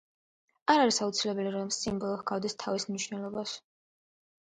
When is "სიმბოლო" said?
1.81-2.19